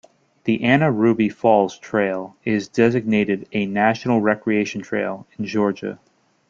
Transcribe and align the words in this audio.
The 0.45 0.63
Anna 0.63 0.91
Ruby 0.91 1.29
Falls 1.29 1.77
Trail 1.77 2.35
is 2.43 2.67
designated 2.67 3.47
a 3.53 3.67
National 3.67 4.19
Recreation 4.19 4.81
Trail 4.81 5.27
in 5.37 5.45
Georgia. 5.45 5.99